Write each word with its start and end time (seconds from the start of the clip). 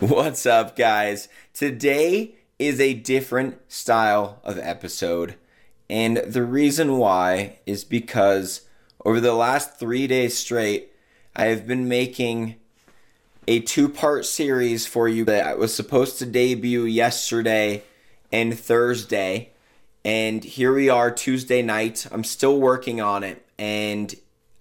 What's 0.00 0.46
up, 0.46 0.76
guys? 0.76 1.28
Today 1.52 2.36
is 2.56 2.78
a 2.78 2.94
different 2.94 3.58
style 3.66 4.38
of 4.44 4.56
episode. 4.56 5.34
And 5.90 6.18
the 6.18 6.44
reason 6.44 6.98
why 6.98 7.58
is 7.66 7.82
because 7.82 8.60
over 9.04 9.18
the 9.18 9.34
last 9.34 9.76
three 9.76 10.06
days 10.06 10.38
straight, 10.38 10.92
I 11.34 11.46
have 11.46 11.66
been 11.66 11.88
making 11.88 12.54
a 13.48 13.58
two 13.58 13.88
part 13.88 14.24
series 14.24 14.86
for 14.86 15.08
you 15.08 15.24
that 15.24 15.58
was 15.58 15.74
supposed 15.74 16.20
to 16.20 16.26
debut 16.26 16.84
yesterday 16.84 17.82
and 18.30 18.56
Thursday. 18.56 19.50
And 20.04 20.44
here 20.44 20.72
we 20.72 20.88
are, 20.88 21.10
Tuesday 21.10 21.60
night. 21.60 22.06
I'm 22.12 22.22
still 22.22 22.60
working 22.60 23.00
on 23.00 23.24
it. 23.24 23.44
And 23.58 24.14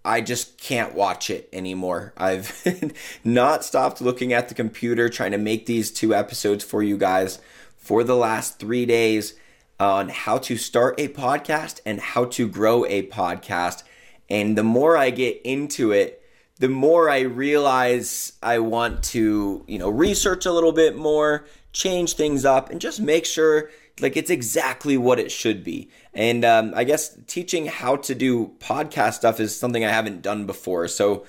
I 0.08 0.22
just 0.22 0.58
can't 0.58 0.96
watch 0.96 1.30
it 1.30 1.50
anymore. 1.52 2.14
I've 2.16 2.94
not 3.26 3.66
stopped 3.66 4.00
looking 4.00 4.32
at 4.32 4.48
the 4.48 4.56
computer 4.56 5.10
trying 5.10 5.34
to 5.34 5.38
make 5.38 5.66
these 5.66 5.92
two 5.92 6.16
episodes 6.16 6.64
for 6.64 6.82
you 6.82 6.98
guys 6.98 7.40
for 7.76 8.06
the 8.06 8.16
last 8.16 8.58
three 8.58 8.86
days 8.86 9.34
on 9.82 10.08
how 10.08 10.38
to 10.38 10.56
start 10.56 10.96
a 10.98 11.10
podcast 11.10 11.82
and 11.86 12.00
how 12.00 12.24
to 12.24 12.48
grow 12.48 12.86
a 12.86 13.06
podcast. 13.08 13.84
And 14.30 14.58
the 14.58 14.64
more 14.64 14.96
I 14.96 15.10
get 15.10 15.42
into 15.44 15.92
it, 15.92 16.24
the 16.58 16.70
more 16.70 17.10
I 17.10 17.20
realize 17.20 18.32
I 18.42 18.60
want 18.60 19.04
to, 19.06 19.66
you 19.68 19.78
know, 19.78 19.90
research 19.90 20.46
a 20.46 20.54
little 20.54 20.72
bit 20.72 20.96
more, 20.96 21.46
change 21.74 22.14
things 22.14 22.46
up, 22.46 22.70
and 22.70 22.80
just 22.80 23.02
make 23.02 23.26
sure 23.26 23.70
like 24.00 24.18
it's 24.18 24.30
exactly 24.30 24.98
what 24.98 25.20
it 25.20 25.32
should 25.32 25.64
be. 25.64 25.90
And 26.14 26.46
um, 26.46 26.74
I 26.76 26.84
guess 26.84 27.18
teaching 27.28 27.68
how 27.68 27.98
to 27.98 28.16
do 28.16 28.54
podcast 28.60 29.14
stuff 29.14 29.40
is 29.40 29.58
something 29.58 29.84
I 29.84 29.90
haven't 29.90 30.22
done 30.22 30.46
before. 30.46 30.88
So 30.88 31.26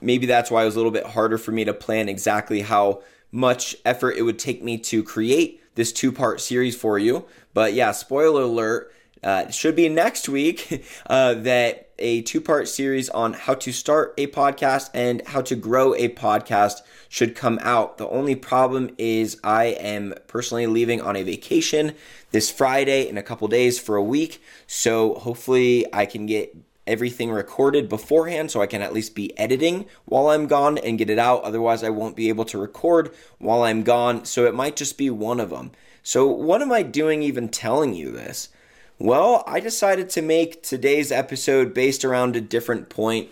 maybe 0.00 0.26
that's 0.26 0.50
why 0.50 0.62
it 0.62 0.66
was 0.66 0.76
a 0.76 0.78
little 0.78 0.92
bit 0.92 1.06
harder 1.06 1.38
for 1.38 1.52
me 1.52 1.64
to 1.64 1.74
plan 1.74 2.08
exactly 2.08 2.60
how 2.60 3.02
much 3.32 3.76
effort 3.84 4.16
it 4.16 4.22
would 4.22 4.38
take 4.38 4.62
me 4.62 4.78
to 4.78 5.02
create 5.02 5.62
this 5.74 5.92
two 5.92 6.10
part 6.10 6.40
series 6.40 6.76
for 6.76 6.98
you. 6.98 7.24
But 7.54 7.74
yeah, 7.74 7.92
spoiler 7.92 8.42
alert, 8.42 8.92
uh, 9.26 9.50
should 9.50 9.74
be 9.74 9.88
next 9.88 10.28
week 10.28 10.84
uh, 11.06 11.34
that 11.34 11.90
a 11.98 12.22
two 12.22 12.40
part 12.40 12.68
series 12.68 13.08
on 13.10 13.32
how 13.32 13.54
to 13.54 13.72
start 13.72 14.14
a 14.16 14.28
podcast 14.28 14.88
and 14.94 15.26
how 15.26 15.40
to 15.40 15.56
grow 15.56 15.94
a 15.94 16.08
podcast 16.08 16.82
should 17.08 17.34
come 17.34 17.58
out. 17.60 17.98
The 17.98 18.08
only 18.08 18.36
problem 18.36 18.90
is 18.98 19.40
I 19.42 19.64
am 19.64 20.14
personally 20.28 20.68
leaving 20.68 21.00
on 21.00 21.16
a 21.16 21.24
vacation 21.24 21.94
this 22.30 22.52
Friday 22.52 23.08
in 23.08 23.18
a 23.18 23.22
couple 23.22 23.48
days 23.48 23.80
for 23.80 23.96
a 23.96 24.02
week. 24.02 24.40
So 24.68 25.14
hopefully 25.14 25.86
I 25.92 26.06
can 26.06 26.26
get 26.26 26.56
everything 26.86 27.32
recorded 27.32 27.88
beforehand 27.88 28.52
so 28.52 28.62
I 28.62 28.68
can 28.68 28.80
at 28.80 28.92
least 28.92 29.16
be 29.16 29.36
editing 29.36 29.86
while 30.04 30.28
I'm 30.28 30.46
gone 30.46 30.78
and 30.78 30.98
get 30.98 31.10
it 31.10 31.18
out. 31.18 31.42
Otherwise, 31.42 31.82
I 31.82 31.90
won't 31.90 32.14
be 32.14 32.28
able 32.28 32.44
to 32.44 32.58
record 32.58 33.12
while 33.38 33.64
I'm 33.64 33.82
gone. 33.82 34.24
So 34.24 34.46
it 34.46 34.54
might 34.54 34.76
just 34.76 34.96
be 34.96 35.10
one 35.10 35.40
of 35.40 35.50
them. 35.50 35.72
So, 36.04 36.28
what 36.28 36.62
am 36.62 36.70
I 36.70 36.84
doing 36.84 37.24
even 37.24 37.48
telling 37.48 37.92
you 37.92 38.12
this? 38.12 38.50
Well, 38.98 39.44
I 39.46 39.60
decided 39.60 40.08
to 40.10 40.22
make 40.22 40.62
today's 40.62 41.12
episode 41.12 41.74
based 41.74 42.04
around 42.04 42.34
a 42.34 42.40
different 42.40 42.88
point, 42.88 43.30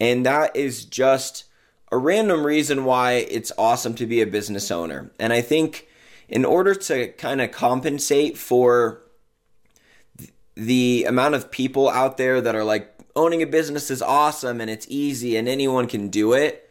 and 0.00 0.24
that 0.24 0.56
is 0.56 0.84
just 0.84 1.44
a 1.90 1.98
random 1.98 2.46
reason 2.46 2.84
why 2.84 3.12
it's 3.12 3.52
awesome 3.58 3.94
to 3.96 4.06
be 4.06 4.22
a 4.22 4.26
business 4.26 4.70
owner. 4.70 5.10
And 5.18 5.32
I 5.32 5.42
think 5.42 5.86
in 6.28 6.44
order 6.44 6.74
to 6.74 7.08
kind 7.12 7.42
of 7.42 7.52
compensate 7.52 8.38
for 8.38 9.02
the 10.54 11.04
amount 11.06 11.34
of 11.34 11.50
people 11.50 11.90
out 11.90 12.16
there 12.16 12.40
that 12.40 12.54
are 12.54 12.64
like, 12.64 12.92
owning 13.14 13.42
a 13.42 13.46
business 13.46 13.90
is 13.90 14.02
awesome 14.02 14.60
and 14.60 14.70
it's 14.70 14.86
easy 14.88 15.36
and 15.36 15.48
anyone 15.48 15.86
can 15.86 16.08
do 16.08 16.32
it. 16.32 16.68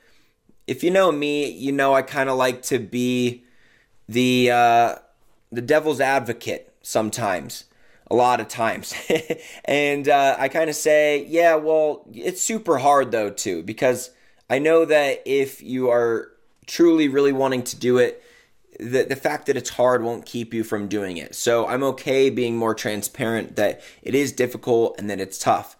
If 0.67 0.83
you 0.83 0.92
know 0.92 1.11
me, 1.11 1.50
you 1.50 1.72
know 1.72 1.94
I 1.94 2.02
kind 2.02 2.30
of 2.30 2.38
like 2.38 2.61
to 2.64 2.80
be 2.80 3.44
the 4.08 4.52
uh, 4.52 4.95
the 5.52 5.61
devil's 5.61 6.02
advocate 6.02 6.73
sometimes 6.81 7.66
a 8.12 8.16
lot 8.16 8.42
of 8.42 8.50
times. 8.50 8.94
and 9.66 10.08
uh, 10.09 10.36
I 10.38 10.50
kind 10.50 10.70
of 10.70 10.76
say, 10.76 11.26
yeah, 11.27 11.55
well, 11.55 12.05
it's 12.14 12.42
super 12.42 12.77
hard 12.77 13.11
though, 13.11 13.30
too, 13.30 13.64
because 13.64 14.11
I 14.49 14.60
know 14.60 14.83
that 14.83 15.23
if 15.26 15.64
you 15.64 15.89
are 15.89 16.30
truly, 16.67 17.08
really 17.08 17.32
wanting 17.32 17.64
to 17.64 17.77
do 17.77 17.98
it, 17.98 18.21
the, 18.80 19.04
the 19.04 19.16
fact 19.16 19.45
that 19.45 19.55
it's 19.55 19.70
hard 19.70 20.04
won't 20.04 20.26
keep 20.26 20.54
you 20.54 20.66
from 20.66 20.89
doing 20.89 21.16
it. 21.16 21.36
So 21.36 21.67
I'm 21.67 21.83
okay 21.83 22.30
being 22.30 22.58
more 22.58 22.76
transparent 22.76 23.55
that 23.55 23.82
it 24.02 24.14
is 24.14 24.33
difficult 24.33 25.00
and 25.00 25.10
that 25.10 25.21
it's 25.21 25.38
tough. 25.38 25.77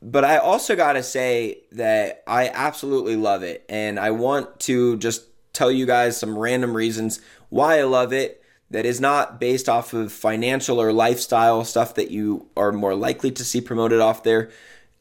But 0.00 0.24
I 0.24 0.38
also 0.38 0.74
got 0.76 0.94
to 0.94 1.02
say 1.02 1.58
that 1.72 2.22
I 2.26 2.48
absolutely 2.48 3.16
love 3.16 3.42
it. 3.42 3.66
And 3.68 4.00
I 4.00 4.12
want 4.12 4.60
to 4.60 4.96
just 4.96 5.24
tell 5.52 5.70
you 5.70 5.84
guys 5.84 6.16
some 6.16 6.38
random 6.38 6.74
reasons 6.74 7.20
why 7.50 7.80
I 7.80 7.82
love 7.82 8.14
it 8.14 8.39
that 8.70 8.86
is 8.86 9.00
not 9.00 9.40
based 9.40 9.68
off 9.68 9.92
of 9.92 10.12
financial 10.12 10.80
or 10.80 10.92
lifestyle 10.92 11.64
stuff 11.64 11.94
that 11.94 12.10
you 12.10 12.46
are 12.56 12.72
more 12.72 12.94
likely 12.94 13.30
to 13.32 13.44
see 13.44 13.60
promoted 13.60 14.00
off 14.00 14.22
there. 14.22 14.50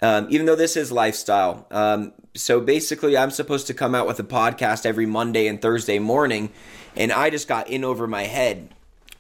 Um, 0.02 0.28
even 0.30 0.46
though 0.46 0.56
this 0.56 0.78
is 0.78 0.92
lifestyle. 0.92 1.68
Um, 1.72 2.14
so 2.34 2.62
basically, 2.62 3.18
I'm 3.18 3.32
supposed 3.32 3.68
to 3.68 3.74
come 3.74 3.94
out 3.94 4.08
with 4.08 4.20
a 4.20 4.24
podcast 4.24 4.86
every 4.86 5.06
Monday 5.06 5.48
and 5.48 5.62
Thursday 5.62 6.00
morning, 6.00 6.52
and 6.96 7.12
I 7.12 7.30
just 7.30 7.48
got 7.48 7.70
in 7.70 7.84
over 7.84 8.08
my 8.08 8.24
head. 8.24 8.74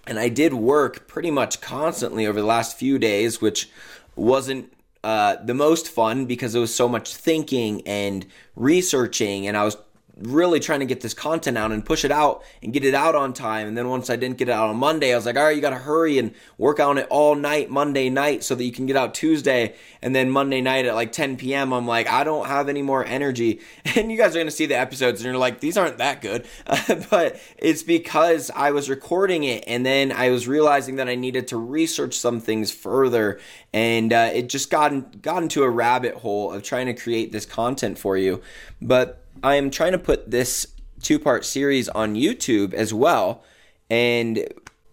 And 0.07 0.17
I 0.17 0.29
did 0.29 0.53
work 0.53 1.07
pretty 1.07 1.31
much 1.31 1.59
constantly 1.59 2.25
over 2.25 2.39
the 2.39 2.47
last 2.47 2.77
few 2.77 2.97
days, 2.97 3.41
which 3.41 3.69
wasn't 4.15 4.71
uh, 5.03 5.35
the 5.43 5.53
most 5.53 5.87
fun 5.87 6.25
because 6.25 6.55
it 6.55 6.59
was 6.59 6.73
so 6.73 6.87
much 6.87 7.13
thinking 7.13 7.85
and 7.85 8.25
researching, 8.55 9.47
and 9.47 9.57
I 9.57 9.65
was 9.65 9.75
really 10.21 10.59
trying 10.59 10.81
to 10.81 10.85
get 10.85 11.01
this 11.01 11.13
content 11.13 11.57
out 11.57 11.71
and 11.71 11.85
push 11.85 12.03
it 12.03 12.11
out 12.11 12.43
and 12.61 12.73
get 12.73 12.83
it 12.83 12.93
out 12.93 13.15
on 13.15 13.33
time. 13.33 13.67
And 13.67 13.77
then 13.77 13.89
once 13.89 14.09
I 14.09 14.15
didn't 14.15 14.37
get 14.37 14.49
it 14.49 14.51
out 14.51 14.69
on 14.69 14.77
Monday, 14.77 15.13
I 15.13 15.15
was 15.15 15.25
like, 15.25 15.37
all 15.37 15.43
right, 15.43 15.55
you 15.55 15.61
got 15.61 15.69
to 15.69 15.77
hurry 15.77 16.17
and 16.17 16.33
work 16.57 16.79
on 16.79 16.97
it 16.97 17.07
all 17.09 17.35
night, 17.35 17.69
Monday 17.69 18.09
night, 18.09 18.43
so 18.43 18.55
that 18.55 18.63
you 18.63 18.71
can 18.71 18.85
get 18.85 18.95
out 18.95 19.13
Tuesday. 19.13 19.75
And 20.01 20.15
then 20.15 20.29
Monday 20.29 20.61
night 20.61 20.85
at 20.85 20.95
like 20.95 21.11
10 21.11 21.37
p.m., 21.37 21.73
I'm 21.73 21.87
like, 21.87 22.09
I 22.09 22.23
don't 22.23 22.47
have 22.47 22.69
any 22.69 22.81
more 22.81 23.05
energy. 23.05 23.61
And 23.99 24.11
you 24.11 24.17
guys 24.17 24.31
are 24.31 24.39
going 24.39 24.47
to 24.47 24.51
see 24.51 24.67
the 24.67 24.77
episodes 24.77 25.19
and 25.19 25.25
you're 25.25 25.37
like, 25.37 25.59
these 25.59 25.75
aren't 25.75 25.97
that 25.97 26.21
good. 26.21 26.45
but 27.09 27.39
it's 27.57 27.83
because 27.83 28.49
I 28.55 28.71
was 28.71 28.89
recording 28.89 29.43
it 29.43 29.63
and 29.67 29.85
then 29.85 30.11
I 30.11 30.29
was 30.29 30.47
realizing 30.47 30.97
that 30.97 31.09
I 31.09 31.15
needed 31.15 31.47
to 31.49 31.57
research 31.57 32.17
some 32.17 32.39
things 32.39 32.71
further. 32.71 33.39
And 33.73 34.13
uh, 34.13 34.29
it 34.31 34.47
just 34.47 34.69
got, 34.69 35.21
got 35.21 35.43
into 35.43 35.63
a 35.63 35.69
rabbit 35.69 36.15
hole 36.15 36.53
of 36.53 36.63
trying 36.63 36.85
to 36.85 36.93
create 36.93 37.31
this 37.31 37.45
content 37.45 37.97
for 37.97 38.15
you. 38.15 38.41
But 38.81 39.25
I 39.43 39.55
am 39.55 39.69
trying 39.69 39.93
to 39.93 39.99
put 39.99 40.29
this 40.31 40.67
two 41.01 41.19
part 41.19 41.45
series 41.45 41.89
on 41.89 42.15
YouTube 42.15 42.73
as 42.73 42.93
well. 42.93 43.43
And, 43.89 44.45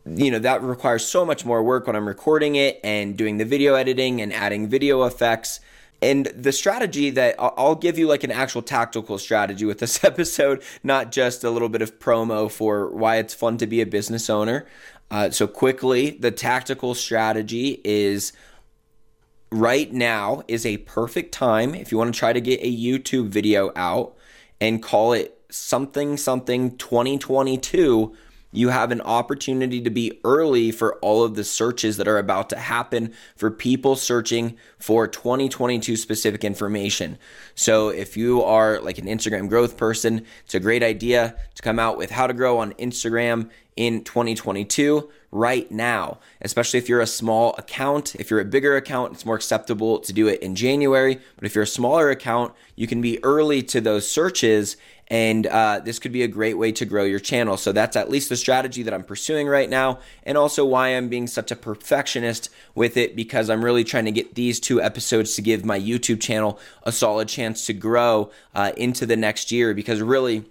you 0.07 0.31
know, 0.31 0.39
that 0.39 0.63
requires 0.63 1.05
so 1.05 1.25
much 1.25 1.45
more 1.45 1.63
work 1.63 1.87
when 1.87 1.97
I'm 1.97 2.07
recording 2.07 2.57
it 2.57 2.81
and 2.85 3.17
doing 3.17 3.39
the 3.39 3.45
video 3.45 3.75
editing 3.75 4.21
and 4.21 4.33
adding 4.33 4.69
video 4.69 5.05
effects. 5.05 5.61
And 6.03 6.27
the 6.27 6.53
strategy 6.53 7.11
that 7.11 7.35
I'll 7.39 7.75
give 7.75 7.99
you 7.99 8.07
like 8.07 8.23
an 8.23 8.31
actual 8.31 8.63
tactical 8.63 9.19
strategy 9.19 9.65
with 9.65 9.79
this 9.79 10.05
episode, 10.05 10.63
not 10.83 11.11
just 11.11 11.43
a 11.43 11.51
little 11.51 11.69
bit 11.69 11.83
of 11.83 11.99
promo 11.99 12.51
for 12.51 12.91
why 12.91 13.17
it's 13.17 13.35
fun 13.35 13.59
to 13.59 13.67
be 13.67 13.81
a 13.81 13.87
business 13.87 14.29
owner. 14.31 14.67
Uh, 15.11 15.31
so, 15.31 15.47
quickly, 15.47 16.11
the 16.11 16.33
tactical 16.33 16.95
strategy 16.95 17.81
is 17.85 18.33
right 19.51 19.93
now 19.93 20.43
is 20.49 20.67
a 20.67 20.79
perfect 20.79 21.33
time 21.33 21.75
if 21.75 21.93
you 21.93 21.99
want 21.99 22.13
to 22.13 22.19
try 22.19 22.33
to 22.33 22.41
get 22.41 22.61
a 22.61 22.77
YouTube 22.77 23.29
video 23.29 23.71
out 23.77 24.17
and 24.61 24.83
call 24.83 25.13
it 25.13 25.39
something 25.51 26.17
something 26.17 26.77
2022 26.77 28.15
you 28.57 28.71
have 28.71 28.91
an 28.91 29.03
opportunity 29.03 29.83
to 29.83 29.91
be 29.91 30.19
early 30.25 30.71
for 30.71 30.97
all 30.97 31.25
of 31.25 31.35
the 31.35 31.45
searches 31.45 31.99
that 31.99 32.09
are 32.09 32.19
about 32.19 32.49
to 32.51 32.57
happen 32.57 33.13
for 33.37 33.51
people 33.51 33.97
searching 33.97 34.57
for 34.79 35.07
2022 35.07 35.97
specific 35.97 36.43
information. 36.43 37.19
So, 37.55 37.91
if 37.91 38.17
you 38.17 38.43
are 38.43 38.81
like 38.81 38.99
an 38.99 39.07
Instagram 39.07 39.49
growth 39.49 39.77
person, 39.77 40.25
it's 40.45 40.55
a 40.55 40.61
great 40.61 40.83
idea 40.83 41.37
to 41.55 41.63
come 41.63 41.79
out 41.79 41.99
with 41.99 42.11
how 42.11 42.27
to 42.27 42.33
grow 42.33 42.59
on 42.59 42.73
Instagram 42.75 43.51
in 43.77 44.03
2022 44.05 45.11
right 45.31 45.71
now, 45.71 46.19
especially 46.41 46.79
if 46.79 46.89
you're 46.89 47.01
a 47.01 47.07
small 47.07 47.55
account. 47.59 48.15
If 48.17 48.31
you're 48.31 48.41
a 48.41 48.45
bigger 48.45 48.77
account, 48.77 49.13
it's 49.13 49.27
more 49.27 49.37
acceptable 49.37 49.99
to 50.01 50.13
do 50.13 50.29
it 50.29 50.41
in 50.41 50.55
January. 50.55 51.21
But 51.37 51.45
if 51.45 51.55
you're 51.55 51.65
a 51.65 51.69
smaller 51.69 52.11
account, 52.11 52.55
you 52.75 52.87
can 52.87 53.01
be 53.01 53.23
early 53.23 53.63
to 53.65 53.81
those 53.81 54.09
searches 54.09 54.77
and 55.09 55.47
uh, 55.47 55.81
this 55.85 55.99
could 55.99 56.13
be 56.13 56.23
a 56.23 56.29
great 56.29 56.55
way 56.55 56.73
to 56.73 56.85
grow 56.85 57.05
your 57.05 57.21
channel. 57.21 57.57
So 57.57 57.73
that's 57.73 57.97
at 57.97 58.11
least 58.11 58.29
the 58.29 58.37
strategy 58.37 58.83
that 58.83 58.93
I'm 58.93 59.05
pursuing 59.05 59.47
right 59.47 59.71
now, 59.71 60.01
and 60.25 60.37
also 60.37 60.65
why 60.65 60.89
I'm 60.89 61.09
being 61.09 61.27
such 61.27 61.51
a 61.51 61.57
perfectionist 61.57 62.51
with 62.75 62.97
it 62.97 63.15
because 63.15 63.49
I'm 63.49 63.65
really 63.65 63.85
trying 63.85 64.07
to 64.07 64.11
get 64.11 64.35
these 64.35 64.59
two 64.59 64.83
episodes 64.83 65.35
to 65.37 65.43
give 65.43 65.65
my 65.65 65.79
YouTube 65.79 66.21
channel 66.21 66.59
a 66.83 66.91
solid 66.91 67.29
chance 67.29 67.67
to 67.67 67.73
grow 67.73 68.31
uh, 68.55 68.73
into 68.77 69.07
the 69.07 69.17
next 69.17 69.53
year. 69.53 69.75
Because 69.75 70.03
really, 70.03 70.45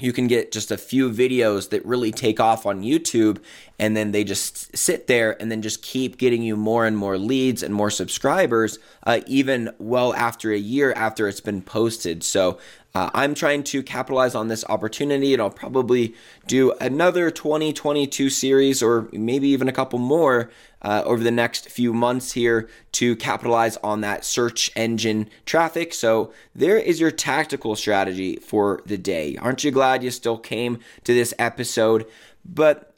you 0.00 0.12
can 0.12 0.26
get 0.26 0.50
just 0.50 0.72
a 0.72 0.76
few 0.76 1.10
videos 1.10 1.70
that 1.70 1.84
really 1.86 2.10
take 2.10 2.40
off 2.40 2.66
on 2.66 2.82
YouTube 2.82 3.38
and 3.78 3.96
then 3.96 4.10
they 4.10 4.24
just 4.24 4.76
sit 4.76 5.06
there 5.06 5.40
and 5.40 5.52
then 5.52 5.62
just 5.62 5.82
keep 5.82 6.18
getting 6.18 6.42
you 6.42 6.56
more 6.56 6.84
and 6.84 6.96
more 6.96 7.16
leads 7.16 7.62
and 7.62 7.72
more 7.72 7.90
subscribers, 7.90 8.78
uh, 9.04 9.20
even 9.26 9.70
well 9.78 10.12
after 10.14 10.50
a 10.52 10.58
year 10.58 10.92
after 10.94 11.28
it's 11.28 11.40
been 11.40 11.62
posted. 11.62 12.22
So 12.24 12.58
Uh, 12.96 13.10
I'm 13.12 13.34
trying 13.34 13.64
to 13.64 13.82
capitalize 13.82 14.36
on 14.36 14.46
this 14.46 14.64
opportunity, 14.68 15.32
and 15.32 15.42
I'll 15.42 15.50
probably 15.50 16.14
do 16.46 16.70
another 16.80 17.28
2022 17.28 18.30
series 18.30 18.84
or 18.84 19.08
maybe 19.10 19.48
even 19.48 19.66
a 19.66 19.72
couple 19.72 19.98
more 19.98 20.48
uh, 20.84 21.02
over 21.04 21.24
the 21.24 21.30
next 21.30 21.68
few 21.68 21.92
months 21.92 22.32
here 22.32 22.68
to 22.92 23.16
capitalize 23.16 23.76
on 23.78 24.02
that 24.02 24.24
search 24.24 24.70
engine 24.76 25.28
traffic. 25.46 25.92
So, 25.94 26.32
there 26.54 26.76
is 26.76 27.00
your 27.00 27.10
tactical 27.10 27.74
strategy 27.74 28.36
for 28.36 28.82
the 28.86 28.98
day. 28.98 29.36
Aren't 29.40 29.64
you 29.64 29.70
glad 29.70 30.04
you 30.04 30.10
still 30.10 30.38
came 30.38 30.78
to 31.04 31.14
this 31.14 31.34
episode? 31.38 32.06
But 32.44 32.94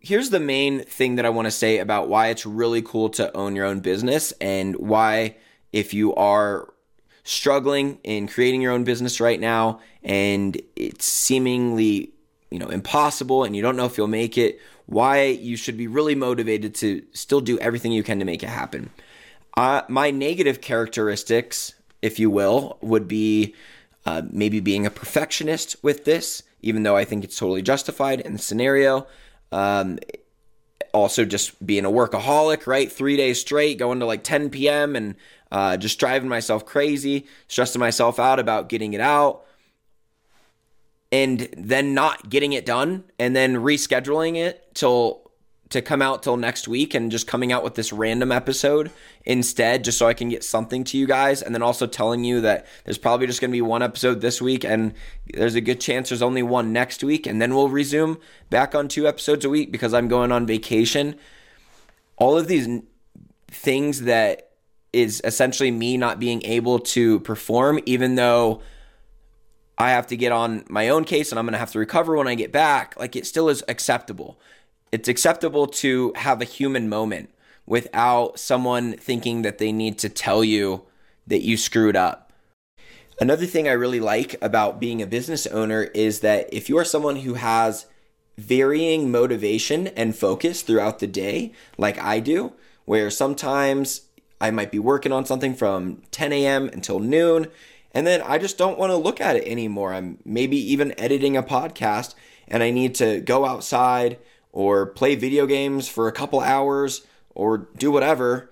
here's 0.00 0.30
the 0.30 0.40
main 0.40 0.84
thing 0.84 1.16
that 1.16 1.24
I 1.24 1.30
want 1.30 1.46
to 1.46 1.52
say 1.52 1.78
about 1.78 2.08
why 2.08 2.28
it's 2.28 2.44
really 2.44 2.82
cool 2.82 3.08
to 3.10 3.34
own 3.36 3.56
your 3.56 3.66
own 3.66 3.80
business 3.80 4.32
and 4.40 4.76
why, 4.76 5.36
if 5.72 5.94
you 5.94 6.14
are 6.14 6.68
struggling 7.24 7.98
in 8.02 8.28
creating 8.28 8.60
your 8.60 8.72
own 8.72 8.84
business 8.84 9.20
right 9.20 9.38
now 9.38 9.80
and 10.02 10.60
it's 10.74 11.06
seemingly 11.06 12.12
you 12.50 12.58
know 12.58 12.66
impossible 12.66 13.44
and 13.44 13.54
you 13.54 13.62
don't 13.62 13.76
know 13.76 13.84
if 13.84 13.96
you'll 13.96 14.08
make 14.08 14.36
it 14.36 14.60
why 14.92 15.24
you 15.24 15.56
should 15.56 15.76
be 15.76 15.86
really 15.86 16.14
motivated 16.14 16.74
to 16.74 17.02
still 17.12 17.40
do 17.40 17.58
everything 17.58 17.92
you 17.92 18.02
can 18.02 18.18
to 18.18 18.24
make 18.24 18.42
it 18.42 18.48
happen. 18.48 18.90
Uh, 19.56 19.82
my 19.88 20.10
negative 20.10 20.60
characteristics 20.60 21.74
if 22.02 22.18
you 22.18 22.30
will 22.30 22.78
would 22.80 23.08
be 23.08 23.54
uh, 24.04 24.22
maybe 24.30 24.60
being 24.60 24.84
a 24.84 24.90
perfectionist 24.90 25.76
with 25.82 26.04
this 26.04 26.42
even 26.62 26.82
though 26.82 26.96
i 26.96 27.04
think 27.04 27.22
it's 27.24 27.38
totally 27.38 27.62
justified 27.62 28.20
in 28.20 28.32
the 28.32 28.38
scenario. 28.38 29.06
Um, 29.50 29.98
also 30.94 31.24
just 31.24 31.64
being 31.64 31.84
a 31.84 31.90
workaholic 31.90 32.66
right? 32.66 32.90
Three 32.90 33.16
days 33.16 33.40
straight 33.40 33.78
going 33.78 34.00
to 34.00 34.06
like 34.06 34.24
10 34.24 34.50
p.m 34.50 34.96
and 34.96 35.14
uh, 35.50 35.76
just 35.76 35.98
driving 35.98 36.30
myself 36.30 36.64
crazy, 36.64 37.26
stressing 37.46 37.78
myself 37.78 38.18
out 38.18 38.38
about 38.38 38.70
getting 38.70 38.94
it 38.94 39.00
out, 39.02 39.44
and 41.12 41.48
then 41.56 41.94
not 41.94 42.30
getting 42.30 42.54
it 42.54 42.66
done, 42.66 43.04
and 43.18 43.36
then 43.36 43.56
rescheduling 43.56 44.36
it 44.36 44.74
till 44.74 45.22
to 45.68 45.80
come 45.80 46.02
out 46.02 46.22
till 46.22 46.36
next 46.36 46.68
week 46.68 46.92
and 46.92 47.10
just 47.10 47.26
coming 47.26 47.50
out 47.50 47.64
with 47.64 47.76
this 47.76 47.94
random 47.94 48.30
episode 48.30 48.90
instead, 49.24 49.82
just 49.84 49.96
so 49.96 50.06
I 50.06 50.12
can 50.12 50.28
get 50.28 50.44
something 50.44 50.84
to 50.84 50.98
you 50.98 51.06
guys. 51.06 51.40
And 51.40 51.54
then 51.54 51.62
also 51.62 51.86
telling 51.86 52.24
you 52.24 52.42
that 52.42 52.66
there's 52.84 52.98
probably 52.98 53.26
just 53.26 53.40
going 53.40 53.50
to 53.50 53.56
be 53.56 53.62
one 53.62 53.82
episode 53.82 54.20
this 54.20 54.42
week, 54.42 54.64
and 54.64 54.92
there's 55.32 55.54
a 55.54 55.62
good 55.62 55.80
chance 55.80 56.10
there's 56.10 56.20
only 56.20 56.42
one 56.42 56.74
next 56.74 57.02
week. 57.02 57.26
And 57.26 57.40
then 57.40 57.54
we'll 57.54 57.70
resume 57.70 58.18
back 58.50 58.74
on 58.74 58.86
two 58.86 59.08
episodes 59.08 59.46
a 59.46 59.50
week 59.50 59.72
because 59.72 59.94
I'm 59.94 60.08
going 60.08 60.30
on 60.30 60.46
vacation. 60.46 61.16
All 62.18 62.36
of 62.36 62.48
these 62.48 62.68
things 63.48 64.02
that 64.02 64.50
is 64.92 65.22
essentially 65.24 65.70
me 65.70 65.96
not 65.96 66.20
being 66.20 66.42
able 66.44 66.80
to 66.80 67.20
perform, 67.20 67.80
even 67.86 68.16
though 68.16 68.60
I 69.78 69.90
have 69.90 70.06
to 70.08 70.16
get 70.16 70.32
on 70.32 70.64
my 70.68 70.88
own 70.88 71.04
case 71.04 71.32
and 71.32 71.38
I'm 71.38 71.46
going 71.46 71.52
to 71.52 71.58
have 71.58 71.72
to 71.72 71.78
recover 71.78 72.16
when 72.16 72.28
I 72.28 72.34
get 72.34 72.52
back. 72.52 72.98
Like 72.98 73.16
it 73.16 73.26
still 73.26 73.48
is 73.48 73.64
acceptable. 73.68 74.38
It's 74.90 75.08
acceptable 75.08 75.66
to 75.66 76.12
have 76.16 76.40
a 76.40 76.46
human 76.46 76.88
moment 76.88 77.30
without 77.66 78.38
someone 78.38 78.92
thinking 78.94 79.42
that 79.42 79.58
they 79.58 79.72
need 79.72 79.98
to 79.98 80.08
tell 80.08 80.44
you 80.44 80.82
that 81.26 81.42
you 81.42 81.56
screwed 81.56 81.96
up. 81.96 82.32
Another 83.20 83.46
thing 83.46 83.68
I 83.68 83.72
really 83.72 84.00
like 84.00 84.34
about 84.42 84.80
being 84.80 85.00
a 85.00 85.06
business 85.06 85.46
owner 85.46 85.84
is 85.94 86.20
that 86.20 86.52
if 86.52 86.68
you 86.68 86.76
are 86.78 86.84
someone 86.84 87.16
who 87.16 87.34
has 87.34 87.86
varying 88.36 89.10
motivation 89.10 89.88
and 89.88 90.16
focus 90.16 90.62
throughout 90.62 90.98
the 90.98 91.06
day, 91.06 91.52
like 91.78 91.98
I 91.98 92.20
do, 92.20 92.52
where 92.84 93.10
sometimes 93.10 94.02
I 94.40 94.50
might 94.50 94.72
be 94.72 94.78
working 94.78 95.12
on 95.12 95.24
something 95.24 95.54
from 95.54 96.02
10 96.10 96.32
a.m. 96.32 96.68
until 96.68 96.98
noon, 96.98 97.46
and 97.92 98.06
then 98.06 98.22
I 98.22 98.38
just 98.38 98.58
don't 98.58 98.78
want 98.78 98.90
to 98.90 98.96
look 98.96 99.20
at 99.20 99.36
it 99.36 99.46
anymore. 99.46 99.92
I'm 99.92 100.18
maybe 100.24 100.56
even 100.72 100.98
editing 100.98 101.36
a 101.36 101.42
podcast 101.42 102.14
and 102.48 102.62
I 102.62 102.70
need 102.70 102.94
to 102.96 103.20
go 103.20 103.44
outside 103.44 104.18
or 104.50 104.86
play 104.86 105.14
video 105.14 105.46
games 105.46 105.88
for 105.88 106.08
a 106.08 106.12
couple 106.12 106.40
hours 106.40 107.06
or 107.34 107.68
do 107.76 107.90
whatever 107.90 108.50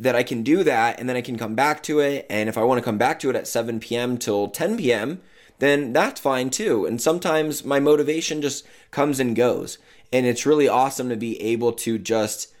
that 0.00 0.16
I 0.16 0.22
can 0.22 0.42
do 0.42 0.64
that 0.64 0.98
and 0.98 1.08
then 1.08 1.16
I 1.16 1.20
can 1.20 1.38
come 1.38 1.54
back 1.54 1.82
to 1.84 2.00
it. 2.00 2.26
And 2.28 2.48
if 2.48 2.58
I 2.58 2.64
want 2.64 2.78
to 2.78 2.84
come 2.84 2.98
back 2.98 3.18
to 3.20 3.30
it 3.30 3.36
at 3.36 3.46
7 3.46 3.78
p.m. 3.78 4.18
till 4.18 4.48
10 4.48 4.78
p.m., 4.78 5.20
then 5.58 5.92
that's 5.92 6.20
fine 6.20 6.50
too. 6.50 6.86
And 6.86 7.00
sometimes 7.00 7.64
my 7.64 7.78
motivation 7.78 8.42
just 8.42 8.66
comes 8.90 9.20
and 9.20 9.36
goes. 9.36 9.78
And 10.12 10.26
it's 10.26 10.46
really 10.46 10.68
awesome 10.68 11.08
to 11.08 11.16
be 11.16 11.40
able 11.40 11.72
to 11.72 11.98
just 11.98 12.52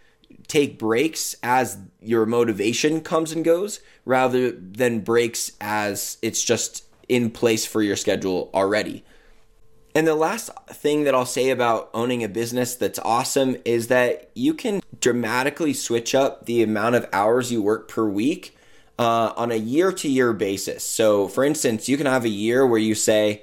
take 0.46 0.78
breaks 0.78 1.34
as 1.42 1.78
your 2.00 2.26
motivation 2.26 3.00
comes 3.00 3.32
and 3.32 3.44
goes 3.44 3.80
rather 4.04 4.50
than 4.50 5.00
breaks 5.00 5.52
as 5.60 6.18
it's 6.22 6.42
just 6.42 6.84
in 7.08 7.30
place 7.30 7.66
for 7.66 7.82
your 7.82 7.96
schedule 7.96 8.50
already. 8.54 9.04
And 9.94 10.06
the 10.06 10.14
last 10.14 10.50
thing 10.68 11.04
that 11.04 11.14
I'll 11.14 11.26
say 11.26 11.50
about 11.50 11.90
owning 11.92 12.24
a 12.24 12.28
business 12.28 12.74
that's 12.74 12.98
awesome 13.00 13.56
is 13.64 13.88
that 13.88 14.30
you 14.34 14.54
can 14.54 14.80
dramatically 15.00 15.74
switch 15.74 16.14
up 16.14 16.46
the 16.46 16.62
amount 16.62 16.94
of 16.94 17.08
hours 17.12 17.52
you 17.52 17.62
work 17.62 17.88
per 17.88 18.08
week 18.08 18.56
uh, 18.98 19.32
on 19.36 19.52
a 19.52 19.56
year 19.56 19.92
to 19.92 20.08
year 20.08 20.32
basis. 20.32 20.82
So, 20.82 21.28
for 21.28 21.44
instance, 21.44 21.88
you 21.88 21.98
can 21.98 22.06
have 22.06 22.24
a 22.24 22.30
year 22.30 22.66
where 22.66 22.78
you 22.78 22.94
say, 22.94 23.42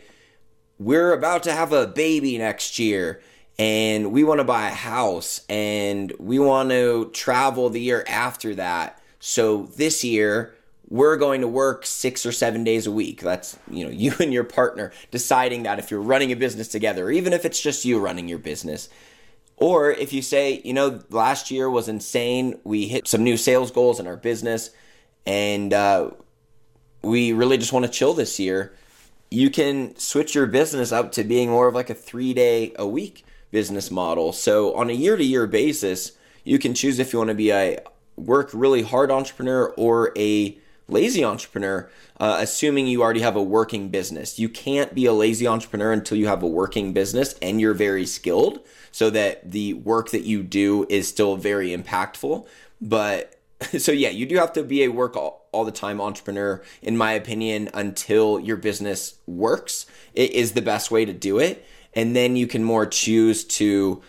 We're 0.79 1.13
about 1.13 1.43
to 1.43 1.51
have 1.51 1.71
a 1.71 1.85
baby 1.85 2.37
next 2.37 2.79
year 2.79 3.21
and 3.59 4.13
we 4.13 4.23
want 4.23 4.39
to 4.39 4.45
buy 4.45 4.69
a 4.69 4.73
house 4.73 5.41
and 5.49 6.13
we 6.17 6.39
want 6.39 6.69
to 6.69 7.11
travel 7.13 7.69
the 7.69 7.81
year 7.81 8.05
after 8.07 8.55
that. 8.55 8.98
So 9.19 9.63
this 9.75 10.03
year, 10.03 10.55
we're 10.89 11.17
going 11.17 11.41
to 11.41 11.47
work 11.47 11.85
six 11.85 12.25
or 12.25 12.31
seven 12.31 12.63
days 12.63 12.87
a 12.87 12.91
week. 12.91 13.21
That's, 13.21 13.57
you 13.69 13.85
know, 13.85 13.91
you 13.93 14.13
and 14.19 14.33
your 14.33 14.43
partner 14.43 14.91
deciding 15.11 15.63
that 15.63 15.79
if 15.79 15.91
you're 15.91 16.01
running 16.01 16.31
a 16.31 16.35
business 16.35 16.67
together, 16.67 17.07
or 17.07 17.11
even 17.11 17.33
if 17.33 17.45
it's 17.45 17.61
just 17.61 17.85
you 17.85 17.99
running 17.99 18.27
your 18.27 18.39
business. 18.39 18.89
Or 19.57 19.91
if 19.91 20.13
you 20.13 20.21
say, 20.21 20.61
you 20.63 20.73
know, 20.73 21.01
last 21.09 21.51
year 21.51 21.69
was 21.69 21.89
insane, 21.89 22.59
we 22.63 22.87
hit 22.87 23.07
some 23.09 23.23
new 23.25 23.35
sales 23.35 23.71
goals 23.71 23.99
in 23.99 24.07
our 24.07 24.15
business, 24.15 24.69
and 25.25 25.73
uh, 25.73 26.11
we 27.01 27.33
really 27.33 27.57
just 27.57 27.73
want 27.73 27.85
to 27.85 27.91
chill 27.91 28.13
this 28.13 28.39
year, 28.39 28.73
you 29.29 29.49
can 29.49 29.95
switch 29.97 30.33
your 30.33 30.47
business 30.47 30.91
up 30.91 31.11
to 31.11 31.23
being 31.23 31.49
more 31.49 31.67
of 31.67 31.75
like 31.75 31.89
a 31.89 31.93
three 31.93 32.33
day 32.33 32.73
a 32.77 32.87
week 32.87 33.25
business 33.51 33.91
model. 33.91 34.31
So 34.31 34.73
on 34.75 34.89
a 34.89 34.93
year 34.93 35.17
to 35.17 35.23
year 35.23 35.45
basis, 35.45 36.13
you 36.43 36.57
can 36.57 36.73
choose 36.73 36.97
if 36.99 37.13
you 37.13 37.19
want 37.19 37.29
to 37.29 37.35
be 37.35 37.51
a 37.51 37.79
work 38.19 38.49
really 38.53 38.81
hard 38.81 39.11
entrepreneur 39.11 39.73
or 39.77 40.11
a 40.17 40.57
lazy 40.87 41.23
entrepreneur, 41.23 41.89
uh, 42.19 42.37
assuming 42.39 42.87
you 42.87 43.01
already 43.01 43.21
have 43.21 43.35
a 43.35 43.43
working 43.43 43.89
business. 43.89 44.39
You 44.39 44.49
can't 44.49 44.93
be 44.95 45.05
a 45.05 45.13
lazy 45.13 45.47
entrepreneur 45.47 45.91
until 45.91 46.17
you 46.17 46.27
have 46.27 46.43
a 46.43 46.47
working 46.47 46.93
business 46.93 47.35
and 47.41 47.61
you're 47.61 47.73
very 47.73 48.05
skilled 48.05 48.59
so 48.91 49.09
that 49.11 49.51
the 49.51 49.73
work 49.73 50.09
that 50.09 50.23
you 50.23 50.41
do 50.41 50.85
is 50.89 51.07
still 51.07 51.35
very 51.35 51.69
impactful. 51.69 52.47
But 52.81 53.39
so, 53.77 53.91
yeah, 53.91 54.09
you 54.09 54.25
do 54.25 54.37
have 54.37 54.53
to 54.53 54.63
be 54.63 54.83
a 54.83 54.89
work 54.89 55.15
all, 55.15 55.47
all 55.51 55.63
the 55.63 55.71
time 55.71 56.01
entrepreneur, 56.01 56.63
in 56.81 56.97
my 56.97 57.11
opinion, 57.11 57.69
until 57.73 58.39
your 58.39 58.57
business 58.57 59.15
works. 59.27 59.85
It 60.13 60.31
is 60.31 60.53
the 60.53 60.61
best 60.61 60.91
way 60.91 61.05
to 61.05 61.13
do 61.13 61.39
it 61.39 61.65
and 61.93 62.15
then 62.15 62.35
you 62.35 62.47
can 62.47 62.63
more 62.63 62.85
choose 62.85 63.43
to 63.43 64.01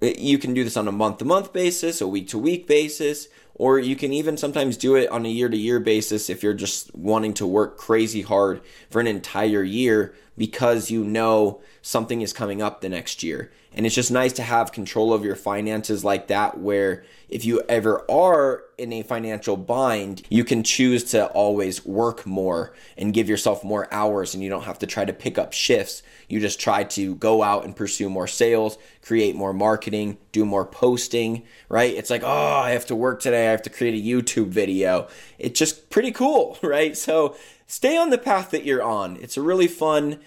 Eh, 0.00 0.14
you 0.18 0.38
can 0.38 0.54
do 0.54 0.64
this 0.64 0.76
on 0.76 0.88
a 0.88 0.92
month 0.92 1.18
to 1.18 1.24
month 1.24 1.52
basis, 1.52 2.00
a 2.00 2.06
week 2.06 2.28
to 2.28 2.38
week 2.38 2.66
basis, 2.66 3.28
or 3.54 3.78
you 3.78 3.96
can 3.96 4.12
even 4.12 4.36
sometimes 4.36 4.76
do 4.76 4.94
it 4.94 5.10
on 5.10 5.26
a 5.26 5.28
year 5.28 5.48
to 5.48 5.56
year 5.56 5.80
basis 5.80 6.30
if 6.30 6.42
you're 6.42 6.54
just 6.54 6.94
wanting 6.94 7.34
to 7.34 7.46
work 7.46 7.76
crazy 7.76 8.22
hard 8.22 8.60
for 8.88 9.00
an 9.00 9.06
entire 9.06 9.62
year 9.62 10.14
because 10.36 10.90
you 10.90 11.02
know 11.02 11.60
something 11.82 12.20
is 12.20 12.32
coming 12.32 12.62
up 12.62 12.80
the 12.80 12.88
next 12.88 13.22
year. 13.22 13.50
And 13.78 13.86
it's 13.86 13.94
just 13.94 14.10
nice 14.10 14.32
to 14.32 14.42
have 14.42 14.72
control 14.72 15.12
of 15.12 15.24
your 15.24 15.36
finances 15.36 16.04
like 16.04 16.26
that, 16.26 16.58
where 16.58 17.04
if 17.28 17.44
you 17.44 17.62
ever 17.68 18.04
are 18.10 18.64
in 18.76 18.92
a 18.92 19.04
financial 19.04 19.56
bind, 19.56 20.22
you 20.28 20.42
can 20.42 20.64
choose 20.64 21.04
to 21.12 21.26
always 21.26 21.86
work 21.86 22.26
more 22.26 22.74
and 22.96 23.14
give 23.14 23.28
yourself 23.28 23.62
more 23.62 23.86
hours, 23.94 24.34
and 24.34 24.42
you 24.42 24.50
don't 24.50 24.64
have 24.64 24.80
to 24.80 24.86
try 24.88 25.04
to 25.04 25.12
pick 25.12 25.38
up 25.38 25.52
shifts. 25.52 26.02
You 26.28 26.40
just 26.40 26.58
try 26.58 26.82
to 26.82 27.14
go 27.14 27.44
out 27.44 27.64
and 27.64 27.76
pursue 27.76 28.10
more 28.10 28.26
sales, 28.26 28.78
create 29.00 29.36
more 29.36 29.52
marketing, 29.52 30.18
do 30.32 30.44
more 30.44 30.66
posting, 30.66 31.44
right? 31.68 31.94
It's 31.94 32.10
like, 32.10 32.24
oh, 32.24 32.56
I 32.56 32.70
have 32.70 32.86
to 32.86 32.96
work 32.96 33.20
today, 33.20 33.46
I 33.46 33.52
have 33.52 33.62
to 33.62 33.70
create 33.70 33.94
a 33.94 34.04
YouTube 34.04 34.48
video. 34.48 35.06
It's 35.38 35.56
just 35.56 35.88
pretty 35.88 36.10
cool, 36.10 36.58
right? 36.64 36.96
So 36.96 37.36
stay 37.68 37.96
on 37.96 38.10
the 38.10 38.18
path 38.18 38.50
that 38.50 38.64
you're 38.64 38.82
on. 38.82 39.18
It's 39.20 39.36
a 39.36 39.42
really 39.42 39.68
fun 39.68 40.18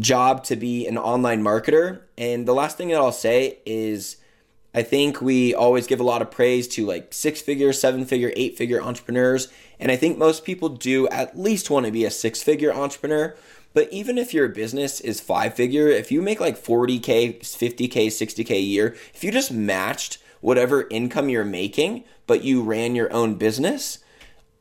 job 0.00 0.44
to 0.44 0.56
be 0.56 0.86
an 0.86 0.98
online 0.98 1.42
marketer. 1.42 2.00
And 2.16 2.46
the 2.46 2.54
last 2.54 2.76
thing 2.76 2.88
that 2.88 2.96
I'll 2.96 3.12
say 3.12 3.58
is 3.66 4.16
I 4.74 4.82
think 4.82 5.20
we 5.20 5.54
always 5.54 5.86
give 5.86 6.00
a 6.00 6.04
lot 6.04 6.20
of 6.20 6.30
praise 6.30 6.66
to 6.68 6.84
like 6.84 7.14
six 7.14 7.40
figure, 7.40 7.72
seven 7.72 8.04
figure, 8.04 8.32
eight 8.34 8.58
figure 8.58 8.82
entrepreneurs. 8.82 9.48
And 9.78 9.92
I 9.92 9.96
think 9.96 10.18
most 10.18 10.44
people 10.44 10.68
do 10.68 11.06
at 11.08 11.38
least 11.38 11.70
want 11.70 11.86
to 11.86 11.92
be 11.92 12.04
a 12.04 12.10
six 12.10 12.42
figure 12.42 12.72
entrepreneur. 12.72 13.36
But 13.72 13.92
even 13.92 14.18
if 14.18 14.34
your 14.34 14.48
business 14.48 15.00
is 15.00 15.20
five 15.20 15.54
figure, 15.54 15.88
if 15.88 16.10
you 16.10 16.22
make 16.22 16.40
like 16.40 16.56
40K, 16.56 17.40
50K, 17.40 18.06
60K 18.06 18.50
a 18.50 18.60
year, 18.60 18.96
if 19.12 19.22
you 19.22 19.30
just 19.30 19.52
matched 19.52 20.18
whatever 20.40 20.86
income 20.90 21.28
you're 21.28 21.44
making, 21.44 22.04
but 22.26 22.44
you 22.44 22.62
ran 22.62 22.94
your 22.94 23.12
own 23.12 23.34
business, 23.34 23.98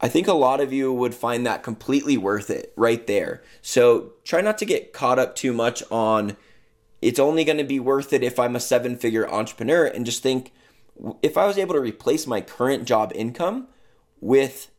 I 0.04 0.10
think 0.10 0.28
a 0.28 0.34
lot 0.34 0.60
of 0.60 0.74
you 0.74 0.92
would 0.92 1.16
find 1.16 1.46
that 1.46 1.64
completely 1.64 2.18
worth 2.18 2.50
it 2.50 2.74
right 2.76 3.08
there. 3.08 3.42
So 3.62 4.12
try 4.26 4.42
not 4.42 4.58
to 4.58 4.66
get 4.66 4.92
caught 4.92 5.18
up 5.18 5.34
too 5.34 5.54
much 5.54 5.82
on 5.90 6.36
it's 7.02 7.20
only 7.20 7.46
going 7.46 7.58
to 7.58 7.64
be 7.64 7.80
worth 7.80 8.12
it 8.12 8.22
if 8.22 8.38
I'm 8.38 8.54
a 8.54 8.60
seven 8.60 8.98
figure 8.98 9.30
entrepreneur 9.32 9.86
and 9.86 10.06
just 10.06 10.22
think 10.22 10.52
if 11.22 11.38
I 11.38 11.48
was 11.48 11.58
able 11.58 11.74
to 11.76 11.80
replace 11.80 12.28
my 12.28 12.42
current 12.42 12.84
job 12.84 13.14
income 13.16 13.70
with 14.20 14.70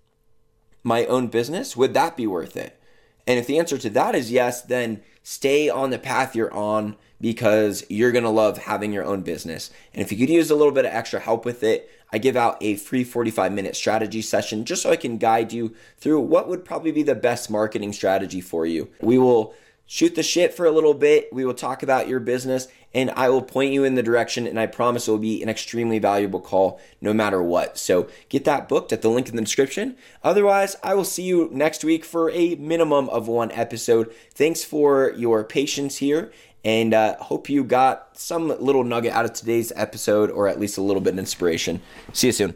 my 0.82 1.06
own 1.06 1.28
business, 1.28 1.74
would 1.74 1.94
that 1.94 2.18
be 2.18 2.26
worth 2.26 2.54
it? 2.54 2.78
And 3.26 3.38
if 3.38 3.46
the 3.46 3.58
answer 3.58 3.78
to 3.78 3.88
that 3.90 4.14
is 4.14 4.30
yes, 4.30 4.60
then 4.60 5.00
stay 5.22 5.70
on 5.70 5.88
the 5.88 5.98
path 5.98 6.36
you're 6.36 6.52
on 6.52 6.96
because 7.18 7.82
you're 7.88 8.12
going 8.12 8.24
to 8.24 8.30
love 8.30 8.58
having 8.58 8.92
your 8.92 9.04
own 9.04 9.22
business. 9.22 9.70
And 9.94 10.02
if 10.02 10.12
you 10.12 10.18
could 10.18 10.28
use 10.28 10.50
a 10.50 10.54
little 10.54 10.70
bit 10.70 10.84
of 10.84 10.92
extra 10.92 11.18
help 11.18 11.46
with 11.46 11.62
it, 11.62 11.88
I 12.14 12.18
give 12.18 12.36
out 12.36 12.58
a 12.60 12.76
free 12.76 13.02
45 13.02 13.52
minute 13.52 13.74
strategy 13.74 14.22
session 14.22 14.64
just 14.64 14.82
so 14.82 14.90
I 14.92 14.96
can 14.96 15.18
guide 15.18 15.52
you 15.52 15.74
through 15.98 16.20
what 16.20 16.48
would 16.48 16.64
probably 16.64 16.92
be 16.92 17.02
the 17.02 17.16
best 17.16 17.50
marketing 17.50 17.92
strategy 17.92 18.40
for 18.40 18.64
you. 18.64 18.88
We 19.00 19.18
will 19.18 19.52
shoot 19.84 20.14
the 20.14 20.22
shit 20.22 20.54
for 20.54 20.64
a 20.64 20.70
little 20.70 20.94
bit. 20.94 21.32
We 21.32 21.44
will 21.44 21.54
talk 21.54 21.82
about 21.82 22.06
your 22.06 22.20
business 22.20 22.68
and 22.94 23.10
I 23.16 23.30
will 23.30 23.42
point 23.42 23.72
you 23.72 23.82
in 23.82 23.96
the 23.96 24.02
direction. 24.04 24.46
And 24.46 24.60
I 24.60 24.66
promise 24.66 25.08
it 25.08 25.10
will 25.10 25.18
be 25.18 25.42
an 25.42 25.48
extremely 25.48 25.98
valuable 25.98 26.38
call 26.38 26.80
no 27.00 27.12
matter 27.12 27.42
what. 27.42 27.78
So 27.78 28.08
get 28.28 28.44
that 28.44 28.68
booked 28.68 28.92
at 28.92 29.02
the 29.02 29.10
link 29.10 29.28
in 29.28 29.34
the 29.34 29.42
description. 29.42 29.96
Otherwise, 30.22 30.76
I 30.84 30.94
will 30.94 31.04
see 31.04 31.24
you 31.24 31.48
next 31.50 31.82
week 31.82 32.04
for 32.04 32.30
a 32.30 32.54
minimum 32.54 33.08
of 33.08 33.26
one 33.26 33.50
episode. 33.50 34.14
Thanks 34.30 34.62
for 34.62 35.12
your 35.16 35.42
patience 35.42 35.96
here 35.96 36.30
and 36.64 36.94
uh, 36.94 37.16
hope 37.16 37.48
you 37.48 37.62
got 37.62 38.16
some 38.16 38.48
little 38.48 38.84
nugget 38.84 39.12
out 39.12 39.24
of 39.24 39.32
today's 39.32 39.72
episode 39.76 40.30
or 40.30 40.48
at 40.48 40.58
least 40.58 40.78
a 40.78 40.82
little 40.82 41.02
bit 41.02 41.14
of 41.14 41.18
inspiration. 41.18 41.80
See 42.12 42.28
you 42.28 42.32
soon. 42.32 42.54